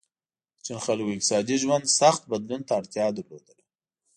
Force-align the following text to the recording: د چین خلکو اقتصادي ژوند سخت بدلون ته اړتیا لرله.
د 0.55 0.57
چین 0.65 0.79
خلکو 0.85 1.13
اقتصادي 1.15 1.55
ژوند 1.63 1.85
سخت 1.99 2.21
بدلون 2.31 2.61
ته 2.67 2.71
اړتیا 2.79 3.07
لرله. 3.15 3.53